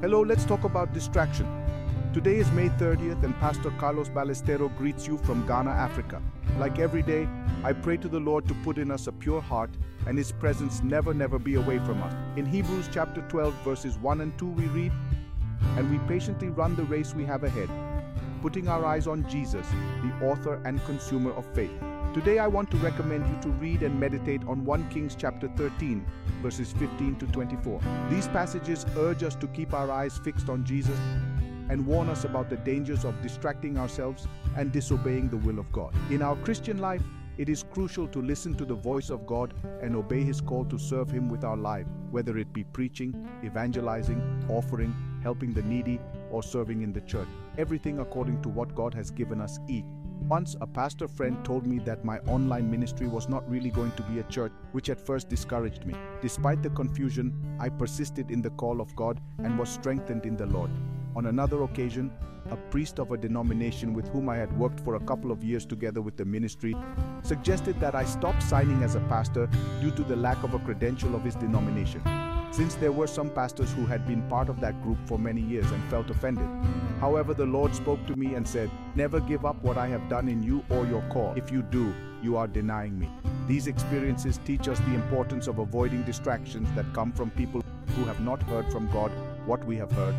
Hello, 0.00 0.20
let's 0.20 0.44
talk 0.44 0.62
about 0.62 0.94
distraction. 0.94 1.44
Today 2.14 2.36
is 2.36 2.48
May 2.52 2.68
30th, 2.68 3.24
and 3.24 3.34
Pastor 3.40 3.72
Carlos 3.80 4.08
Ballestero 4.08 4.68
greets 4.78 5.08
you 5.08 5.18
from 5.18 5.44
Ghana, 5.44 5.70
Africa. 5.70 6.22
Like 6.56 6.78
every 6.78 7.02
day, 7.02 7.28
I 7.64 7.72
pray 7.72 7.96
to 7.96 8.06
the 8.06 8.20
Lord 8.20 8.46
to 8.46 8.54
put 8.62 8.78
in 8.78 8.92
us 8.92 9.08
a 9.08 9.12
pure 9.12 9.40
heart 9.40 9.70
and 10.06 10.16
His 10.16 10.30
presence 10.30 10.84
never, 10.84 11.12
never 11.12 11.36
be 11.36 11.56
away 11.56 11.78
from 11.78 12.00
us. 12.00 12.14
In 12.36 12.46
Hebrews 12.46 12.88
chapter 12.92 13.22
12, 13.22 13.52
verses 13.64 13.98
1 13.98 14.20
and 14.20 14.38
2, 14.38 14.46
we 14.46 14.66
read, 14.66 14.92
And 15.76 15.90
we 15.90 15.98
patiently 16.06 16.50
run 16.50 16.76
the 16.76 16.84
race 16.84 17.12
we 17.12 17.24
have 17.24 17.42
ahead, 17.42 17.68
putting 18.40 18.68
our 18.68 18.84
eyes 18.84 19.08
on 19.08 19.28
Jesus, 19.28 19.66
the 20.04 20.26
author 20.26 20.62
and 20.64 20.80
consumer 20.84 21.32
of 21.32 21.44
faith. 21.56 21.72
Today 22.18 22.40
I 22.40 22.48
want 22.48 22.68
to 22.72 22.76
recommend 22.78 23.28
you 23.28 23.40
to 23.42 23.48
read 23.58 23.84
and 23.84 24.00
meditate 24.00 24.42
on 24.48 24.64
1 24.64 24.88
Kings 24.90 25.14
chapter 25.16 25.46
13, 25.54 26.04
verses 26.42 26.72
15 26.72 27.14
to 27.20 27.26
24. 27.28 27.80
These 28.10 28.26
passages 28.26 28.84
urge 28.96 29.22
us 29.22 29.36
to 29.36 29.46
keep 29.46 29.72
our 29.72 29.88
eyes 29.88 30.18
fixed 30.18 30.48
on 30.48 30.64
Jesus 30.64 30.98
and 31.70 31.86
warn 31.86 32.08
us 32.08 32.24
about 32.24 32.50
the 32.50 32.56
dangers 32.56 33.04
of 33.04 33.22
distracting 33.22 33.78
ourselves 33.78 34.26
and 34.56 34.72
disobeying 34.72 35.28
the 35.28 35.36
will 35.36 35.60
of 35.60 35.70
God. 35.70 35.94
In 36.10 36.20
our 36.20 36.34
Christian 36.34 36.78
life, 36.78 37.02
it 37.36 37.48
is 37.48 37.62
crucial 37.62 38.08
to 38.08 38.20
listen 38.20 38.56
to 38.56 38.64
the 38.64 38.74
voice 38.74 39.10
of 39.10 39.24
God 39.24 39.54
and 39.80 39.94
obey 39.94 40.24
His 40.24 40.40
call 40.40 40.64
to 40.64 40.76
serve 40.76 41.08
Him 41.08 41.28
with 41.28 41.44
our 41.44 41.56
life, 41.56 41.86
whether 42.10 42.36
it 42.36 42.52
be 42.52 42.64
preaching, 42.64 43.28
evangelizing, 43.44 44.20
offering, 44.48 44.92
helping 45.22 45.54
the 45.54 45.62
needy, 45.62 46.00
or 46.32 46.42
serving 46.42 46.82
in 46.82 46.92
the 46.92 47.00
church. 47.02 47.28
Everything 47.58 48.00
according 48.00 48.42
to 48.42 48.48
what 48.48 48.74
God 48.74 48.92
has 48.92 49.12
given 49.12 49.40
us 49.40 49.60
each. 49.68 49.84
Once, 50.28 50.56
a 50.60 50.66
pastor 50.66 51.08
friend 51.08 51.42
told 51.42 51.66
me 51.66 51.78
that 51.78 52.04
my 52.04 52.18
online 52.26 52.70
ministry 52.70 53.06
was 53.06 53.30
not 53.30 53.48
really 53.50 53.70
going 53.70 53.90
to 53.92 54.02
be 54.02 54.18
a 54.18 54.22
church, 54.24 54.52
which 54.72 54.90
at 54.90 55.00
first 55.00 55.30
discouraged 55.30 55.86
me. 55.86 55.94
Despite 56.20 56.62
the 56.62 56.68
confusion, 56.68 57.32
I 57.58 57.70
persisted 57.70 58.30
in 58.30 58.42
the 58.42 58.50
call 58.50 58.82
of 58.82 58.94
God 58.94 59.22
and 59.38 59.58
was 59.58 59.70
strengthened 59.70 60.26
in 60.26 60.36
the 60.36 60.44
Lord. 60.44 60.70
On 61.16 61.26
another 61.26 61.62
occasion, 61.62 62.12
a 62.50 62.56
priest 62.56 62.98
of 62.98 63.10
a 63.10 63.16
denomination 63.16 63.94
with 63.94 64.06
whom 64.08 64.28
I 64.28 64.36
had 64.36 64.54
worked 64.58 64.80
for 64.80 64.96
a 64.96 65.00
couple 65.00 65.32
of 65.32 65.42
years 65.42 65.64
together 65.64 66.02
with 66.02 66.18
the 66.18 66.26
ministry 66.26 66.76
suggested 67.22 67.80
that 67.80 67.94
I 67.94 68.04
stop 68.04 68.42
signing 68.42 68.82
as 68.82 68.96
a 68.96 69.00
pastor 69.00 69.48
due 69.80 69.92
to 69.92 70.02
the 70.02 70.16
lack 70.16 70.42
of 70.42 70.52
a 70.52 70.58
credential 70.58 71.14
of 71.14 71.24
his 71.24 71.36
denomination, 71.36 72.02
since 72.50 72.74
there 72.74 72.92
were 72.92 73.06
some 73.06 73.30
pastors 73.30 73.72
who 73.72 73.86
had 73.86 74.06
been 74.06 74.22
part 74.28 74.48
of 74.48 74.60
that 74.60 74.82
group 74.82 74.98
for 75.06 75.18
many 75.18 75.40
years 75.40 75.70
and 75.70 75.82
felt 75.90 76.10
offended. 76.10 76.48
However, 77.00 77.34
the 77.34 77.46
Lord 77.46 77.74
spoke 77.74 78.04
to 78.06 78.16
me 78.16 78.34
and 78.34 78.46
said, 78.46 78.70
Never 78.94 79.20
give 79.20 79.44
up 79.44 79.62
what 79.62 79.78
I 79.78 79.86
have 79.88 80.08
done 80.08 80.28
in 80.28 80.42
you 80.42 80.64
or 80.70 80.86
your 80.86 81.02
call. 81.10 81.34
If 81.36 81.50
you 81.50 81.62
do, 81.62 81.94
you 82.22 82.36
are 82.36 82.48
denying 82.48 82.98
me. 82.98 83.08
These 83.46 83.66
experiences 83.66 84.40
teach 84.44 84.68
us 84.68 84.78
the 84.80 84.94
importance 84.94 85.46
of 85.46 85.58
avoiding 85.58 86.02
distractions 86.02 86.68
that 86.74 86.92
come 86.92 87.12
from 87.12 87.30
people 87.30 87.62
who 87.96 88.04
have 88.04 88.20
not 88.20 88.42
heard 88.42 88.70
from 88.72 88.90
God 88.90 89.12
what 89.46 89.64
we 89.64 89.76
have 89.76 89.92
heard 89.92 90.14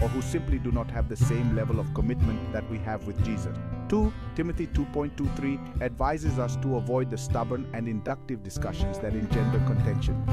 or 0.00 0.08
who 0.08 0.22
simply 0.22 0.58
do 0.58 0.70
not 0.70 0.90
have 0.90 1.08
the 1.08 1.16
same 1.16 1.56
level 1.56 1.80
of 1.80 1.92
commitment 1.94 2.52
that 2.52 2.68
we 2.70 2.78
have 2.78 3.04
with 3.06 3.22
Jesus. 3.24 3.56
2 3.88 4.12
Timothy 4.36 4.66
2.23 4.68 5.82
advises 5.82 6.38
us 6.38 6.56
to 6.56 6.76
avoid 6.76 7.10
the 7.10 7.18
stubborn 7.18 7.68
and 7.72 7.88
inductive 7.88 8.42
discussions 8.42 8.98
that 8.98 9.14
engender 9.14 9.58
contention. 9.66 10.24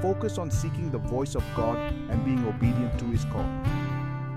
Focus 0.00 0.38
on 0.38 0.50
seeking 0.50 0.90
the 0.90 0.98
voice 0.98 1.34
of 1.34 1.44
God 1.54 1.76
and 1.76 2.24
being 2.24 2.46
obedient 2.46 2.98
to 2.98 3.04
His 3.06 3.24
call. 3.26 3.48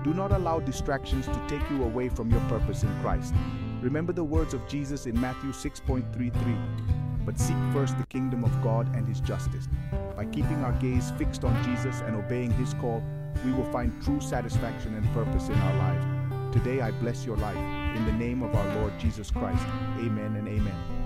Do 0.04 0.12
not 0.12 0.32
allow 0.32 0.60
distractions 0.60 1.26
to 1.26 1.42
take 1.48 1.62
you 1.70 1.84
away 1.84 2.10
from 2.10 2.30
your 2.30 2.42
purpose 2.42 2.82
in 2.82 3.00
Christ. 3.00 3.32
Remember 3.80 4.12
the 4.12 4.24
words 4.24 4.52
of 4.52 4.66
Jesus 4.68 5.06
in 5.06 5.18
Matthew 5.18 5.52
6.33 5.52 7.24
But 7.24 7.38
seek 7.38 7.56
first 7.72 7.96
the 7.96 8.06
kingdom 8.06 8.44
of 8.44 8.62
God 8.62 8.94
and 8.94 9.08
His 9.08 9.20
justice. 9.20 9.68
By 10.16 10.26
keeping 10.26 10.62
our 10.62 10.72
gaze 10.72 11.10
fixed 11.12 11.44
on 11.44 11.64
Jesus 11.64 12.00
and 12.02 12.14
obeying 12.14 12.50
His 12.52 12.74
call, 12.74 13.02
we 13.44 13.52
will 13.52 13.70
find 13.72 13.92
true 14.02 14.20
satisfaction 14.20 14.94
and 14.94 15.12
purpose 15.14 15.48
in 15.48 15.54
our 15.54 15.76
lives. 15.76 16.06
Today 16.54 16.82
I 16.82 16.90
bless 16.90 17.24
your 17.24 17.36
life. 17.38 17.56
In 17.96 18.04
the 18.04 18.12
name 18.12 18.42
of 18.42 18.54
our 18.54 18.74
Lord 18.76 18.92
Jesus 18.98 19.30
Christ. 19.30 19.64
Amen 19.98 20.36
and 20.36 20.46
amen. 20.46 21.03